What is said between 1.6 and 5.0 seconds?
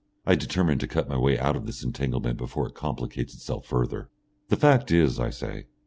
this entanglement before it complicates itself further. "The fact